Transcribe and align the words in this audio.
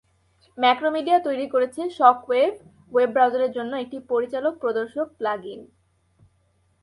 Macromedia 0.57 1.19
তৈরি 1.19 1.45
করেছে 1.47 1.81
shockwave, 1.89 2.53
web 2.91 3.09
ব্রাউজারের 3.11 3.51
জন্য 3.51 3.71
একটি 3.75 3.97
পরিচালক-প্রদর্শক 4.09 5.07
প্লাগইন। 5.17 5.61